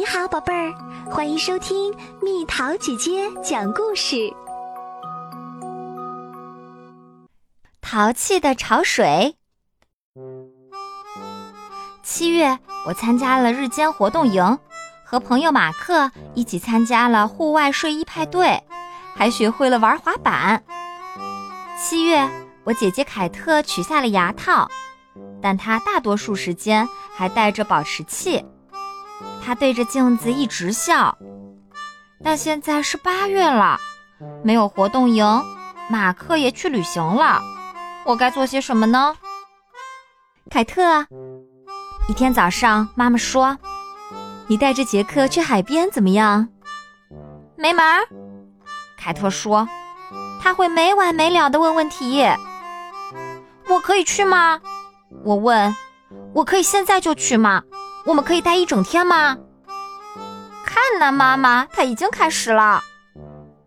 [0.00, 0.72] 你好，宝贝儿，
[1.10, 4.32] 欢迎收听蜜桃姐姐讲故事。
[7.82, 9.36] 淘气的潮水。
[12.02, 14.58] 七月，我参加了日间活动营，
[15.04, 18.64] 和朋友马克一起参加了户外睡衣派对，
[19.14, 20.64] 还学会了玩滑板。
[21.78, 22.26] 七月，
[22.64, 24.66] 我姐姐凯特取下了牙套，
[25.42, 28.42] 但她大多数时间还戴着保持器。
[29.44, 31.16] 他对着镜子一直笑，
[32.22, 33.78] 但现在是八月了，
[34.44, 35.24] 没有活动营，
[35.88, 37.40] 马克也去旅行了，
[38.04, 39.16] 我该做些什么呢？
[40.50, 41.06] 凯特，
[42.08, 43.56] 一天早上，妈妈说
[44.48, 46.48] ：“你带着杰克去海边怎么样？”
[47.56, 48.06] 没门儿，
[48.96, 49.68] 凯特说
[50.40, 52.24] ：“他会没完没了的问问题。”
[53.68, 54.60] 我可以去吗？
[55.24, 55.74] 我问
[56.34, 57.62] ：“我可以现在就去吗？”
[58.04, 59.36] 我们可以待一整天吗？
[60.64, 62.82] 看呐，妈妈，他已经开始了。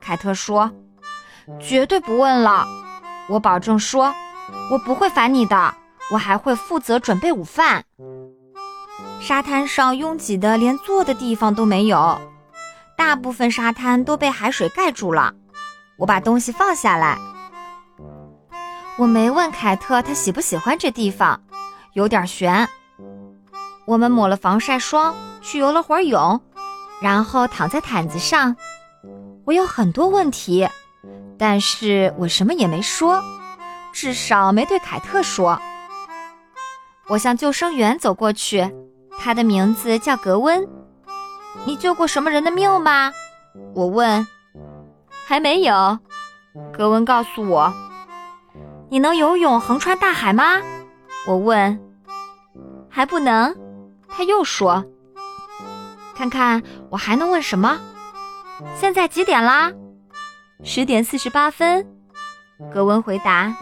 [0.00, 0.70] 凯特说
[1.60, 2.66] ：“绝对不问了。”
[3.28, 4.14] 我保证说
[4.70, 5.74] ：“我不会烦你的。
[6.10, 7.84] 我还会负责准备午饭。”
[9.20, 12.20] 沙滩上拥挤的连坐的地方都没有，
[12.96, 15.32] 大部分沙滩都被海水盖住了。
[15.96, 17.16] 我把东西放下来。
[18.96, 21.40] 我没问凯特他喜不喜欢这地方，
[21.92, 22.68] 有点悬。
[23.84, 26.40] 我们抹了防晒霜，去游了会儿泳，
[27.00, 28.56] 然后躺在毯子上。
[29.44, 30.68] 我有很多问题，
[31.36, 33.20] 但是我什么也没说，
[33.92, 35.60] 至少没对凯特说。
[37.08, 38.72] 我向救生员走过去，
[39.18, 40.66] 他的名字叫格温。
[41.64, 43.12] 你救过什么人的命吗？
[43.74, 44.26] 我问。
[45.26, 45.98] 还没有。
[46.72, 47.72] 格温告诉我。
[48.88, 50.60] 你能游泳横穿大海吗？
[51.26, 51.78] 我问。
[52.88, 53.54] 还不能。
[54.14, 54.84] 他又说
[56.14, 57.80] ：“看看我还能问什么？
[58.78, 59.72] 现在几点啦？
[60.62, 61.86] 十点四十八分。”
[62.72, 63.52] 格温回答。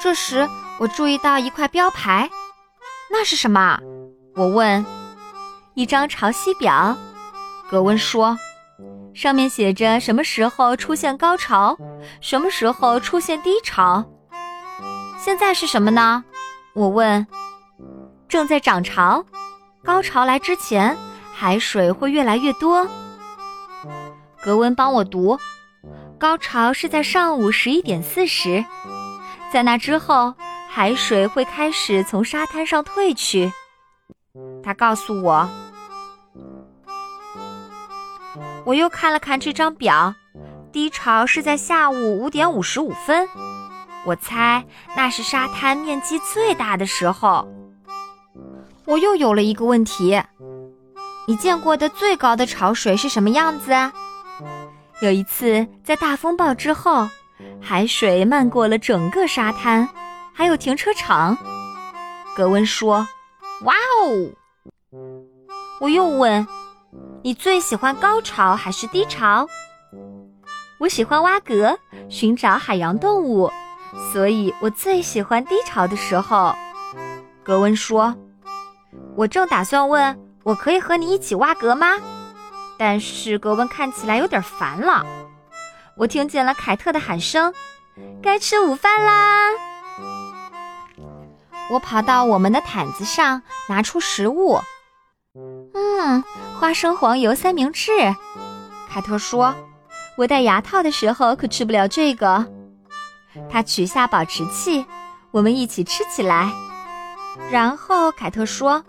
[0.00, 0.48] 这时
[0.78, 2.28] 我注意到一块标牌，
[3.10, 3.78] 那是什么？
[4.34, 4.84] 我问。
[5.74, 6.96] 一张潮汐表。
[7.70, 8.36] 格温说
[9.14, 11.76] ：“上面写着什么时候出现高潮，
[12.20, 14.04] 什么时候出现低潮。
[15.18, 16.24] 现在是什么呢？”
[16.74, 17.26] 我问。
[18.30, 19.24] 正在涨潮，
[19.82, 20.96] 高潮来之前，
[21.34, 22.86] 海水会越来越多。
[24.40, 25.36] 格温帮我读，
[26.16, 28.64] 高潮是在上午十一点四十，
[29.52, 30.32] 在那之后，
[30.68, 33.52] 海水会开始从沙滩上退去。
[34.62, 35.48] 他告诉我，
[38.64, 40.14] 我又看了看这张表，
[40.70, 43.28] 低潮是在下午五点五十五分，
[44.06, 44.64] 我猜
[44.96, 47.48] 那是沙滩面积最大的时候。
[48.90, 50.20] 我又有了一个问题：
[51.28, 53.70] 你见过的最高的潮水是什么样子？
[55.00, 57.08] 有一次，在大风暴之后，
[57.62, 59.88] 海水漫过了整个沙滩，
[60.34, 61.38] 还有停车场。
[62.34, 63.06] 格温说
[63.62, 64.98] ：“哇哦！”
[65.80, 66.44] 我又问
[67.22, 69.46] ：“你最喜欢高潮还是低潮？”
[70.80, 71.78] 我喜欢挖格，
[72.08, 73.48] 寻找海洋动物，
[74.12, 76.52] 所以我最喜欢低潮的时候。
[77.44, 78.12] 格温说。
[79.16, 81.88] 我正打算问，我可以和你一起挖格吗？
[82.78, 85.04] 但是格温看起来有点烦了。
[85.96, 87.52] 我听见了凯特的喊声
[88.22, 89.50] ：“该吃午饭啦！”
[91.70, 94.60] 我跑到我们的毯子上，拿出食物。
[95.74, 96.24] 嗯，
[96.58, 97.92] 花生黄油三明治。
[98.88, 99.54] 凯特说
[100.16, 102.46] ：“我戴牙套的时候可吃不了这个。”
[103.50, 104.86] 他取下保持器，
[105.32, 106.50] 我们一起吃起来。
[107.50, 108.82] 然后凯特说。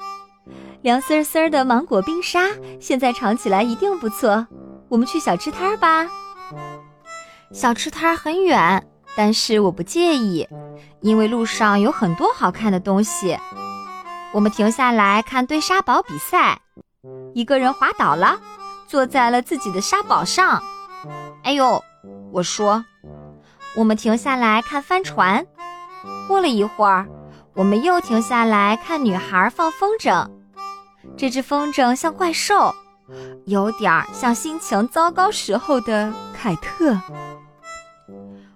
[0.81, 2.47] 凉丝丝的芒果冰沙，
[2.79, 4.47] 现在尝起来一定不错。
[4.89, 6.07] 我们去小吃摊吧。
[7.53, 10.47] 小吃摊很远，但是我不介意，
[11.01, 13.37] 因为路上有很多好看的东西。
[14.33, 16.59] 我们停下来看堆沙堡比赛，
[17.33, 18.39] 一个人滑倒了，
[18.87, 20.63] 坐在了自己的沙堡上。
[21.43, 21.83] 哎呦，
[22.31, 22.83] 我说。
[23.77, 25.45] 我们停下来看帆船。
[26.27, 27.07] 过了一会儿，
[27.53, 30.27] 我们又停下来看女孩放风筝。
[31.17, 32.73] 这只风筝像怪兽，
[33.45, 36.99] 有点儿像心情糟糕时候的凯特。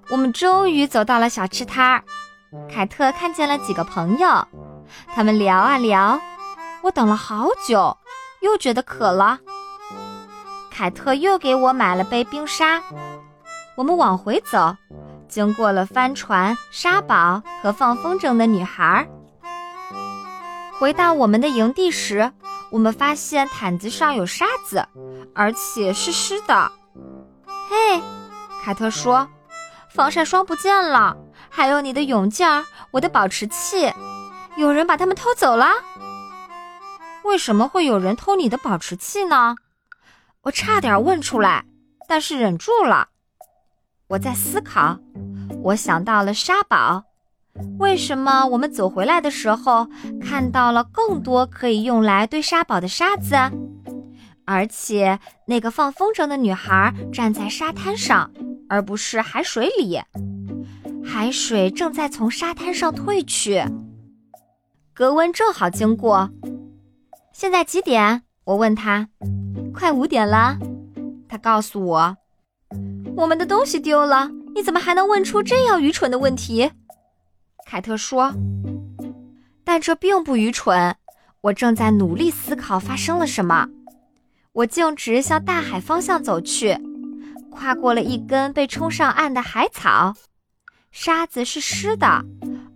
[0.10, 2.04] 我们终于走到了小吃摊儿，
[2.70, 4.48] 凯特看见了几个朋友，
[5.14, 6.20] 他们聊啊聊。
[6.84, 7.98] 我等了好久，
[8.42, 9.40] 又觉得渴了。
[10.72, 12.84] 凯特又给我买了杯冰沙。
[13.76, 14.76] 我们往回走，
[15.28, 19.08] 经过了帆船、沙堡和放风筝的女孩。
[20.80, 22.32] 回到我们的营地时。
[22.72, 24.86] 我们发现毯子上有沙子，
[25.34, 26.72] 而且是湿的。
[27.46, 28.02] 嘿，
[28.62, 29.30] 凯特说
[29.88, 31.16] ：“防晒霜不见了，
[31.50, 32.46] 还有你的泳镜，
[32.92, 33.94] 我的保持器，
[34.58, 35.68] 有人把它们偷走了。
[37.24, 39.56] 为什么会有人偷你的保持器呢？”
[40.42, 41.66] 我差点问出来，
[42.10, 43.08] 但是忍住了。
[44.08, 44.98] 我在思考，
[45.64, 47.04] 我想到了沙堡。
[47.78, 49.88] 为什么我们走回来的时候
[50.22, 53.36] 看到了更多可以用来堆沙堡的沙子？
[54.46, 58.30] 而且那个放风筝的女孩站在沙滩上，
[58.70, 60.00] 而不是海水里。
[61.04, 63.64] 海水正在从沙滩上退去。
[64.94, 66.30] 格温正好经过。
[67.34, 68.22] 现在几点？
[68.44, 69.10] 我问他。
[69.74, 70.58] 快五点了。
[71.28, 72.18] 他告诉我，
[73.18, 74.30] 我们的东西丢了。
[74.54, 76.72] 你怎么还能问出这样愚蠢的问题？
[77.76, 78.34] 凯特说
[79.66, 80.96] ：“但这并不愚蠢。
[81.42, 83.68] 我正在努力思考发生了什么。”
[84.54, 86.78] 我径直向大海方向走去，
[87.52, 90.14] 跨过了一根被冲上岸的海草。
[90.90, 92.24] 沙子是湿的，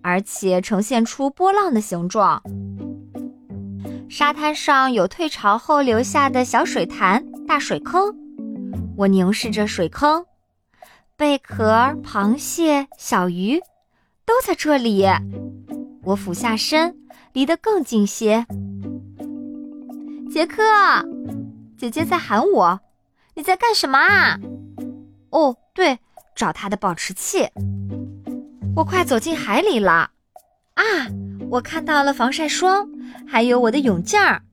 [0.02, 2.44] 而且呈现出波浪的形状。
[4.10, 8.14] 沙滩上有退潮后留下的小水潭、大水坑。
[8.98, 10.26] 我凝视着水坑，
[11.16, 13.62] 贝壳、螃蟹、小鱼。
[14.30, 15.08] 都在这里。
[16.04, 16.96] 我俯下身，
[17.34, 18.46] 离得更近些。
[20.32, 20.62] 杰克，
[21.76, 22.80] 姐姐在喊我，
[23.34, 24.40] 你在干什么啊？
[25.32, 25.98] 哦，对，
[26.36, 27.50] 找他的保持器。
[28.76, 30.12] 我快走进海里了。
[30.76, 30.84] 啊，
[31.50, 32.88] 我看到了防晒霜，
[33.28, 34.44] 还有我的泳镜儿。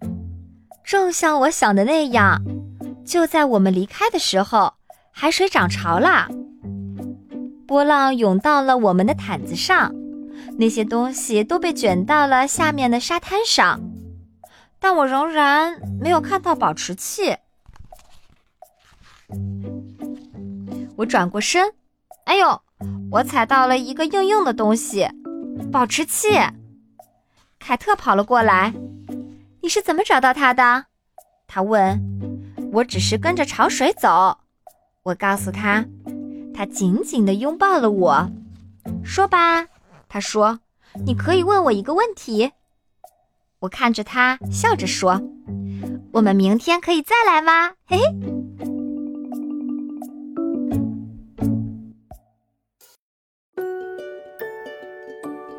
[0.83, 2.43] 正像我想的那样，
[3.05, 4.73] 就在我们离开的时候，
[5.11, 6.31] 海水涨潮了。
[7.67, 9.95] 波浪涌到了我们的毯子上，
[10.59, 13.81] 那些东西都被卷到了下面的沙滩上，
[14.79, 17.37] 但我仍然没有看到保持器。
[20.97, 21.73] 我转过身，
[22.25, 22.63] 哎呦，
[23.11, 25.09] 我踩到了一个硬硬的东西，
[25.73, 26.29] 保持器。
[27.59, 28.73] 凯特跑了过来，
[29.61, 30.87] 你是怎么找到它的？
[31.49, 32.01] 他问。
[32.73, 34.39] 我只是跟着潮水走，
[35.03, 35.85] 我告诉他。
[36.57, 38.31] 他紧紧地拥抱了我，
[39.05, 39.67] 说吧，
[40.09, 40.61] 他说
[41.05, 42.51] ：“你可以问我一个问题。”
[43.61, 45.21] 我看着他，笑着说
[46.13, 48.05] ：“我们明天可以再来吗？”嘿嘿。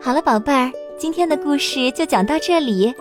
[0.02, 2.92] 好了，宝贝儿，今天的故事就讲到这里。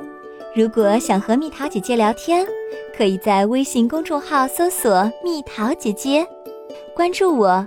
[0.54, 2.46] 如果想和蜜桃姐姐聊天，
[2.94, 6.26] 可以在微信公众号搜索“蜜桃姐姐”，
[6.94, 7.66] 关注我。